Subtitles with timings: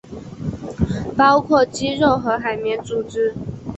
[1.15, 3.35] 包括肌肉和海绵组织。